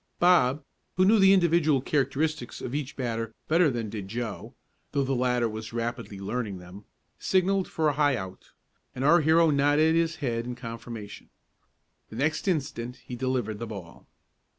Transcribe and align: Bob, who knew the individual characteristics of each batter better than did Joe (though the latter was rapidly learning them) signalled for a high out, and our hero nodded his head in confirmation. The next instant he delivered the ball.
Bob, 0.17 0.63
who 0.97 1.05
knew 1.05 1.19
the 1.19 1.31
individual 1.31 1.79
characteristics 1.79 2.59
of 2.59 2.73
each 2.73 2.95
batter 2.95 3.31
better 3.47 3.69
than 3.69 3.87
did 3.87 4.07
Joe 4.07 4.55
(though 4.93 5.03
the 5.03 5.13
latter 5.13 5.47
was 5.47 5.73
rapidly 5.73 6.19
learning 6.19 6.57
them) 6.57 6.85
signalled 7.19 7.67
for 7.67 7.87
a 7.87 7.93
high 7.93 8.15
out, 8.15 8.49
and 8.95 9.03
our 9.05 9.21
hero 9.21 9.51
nodded 9.51 9.93
his 9.93 10.15
head 10.15 10.45
in 10.47 10.55
confirmation. 10.55 11.29
The 12.09 12.15
next 12.15 12.47
instant 12.47 12.95
he 13.05 13.15
delivered 13.15 13.59
the 13.59 13.67
ball. 13.67 14.07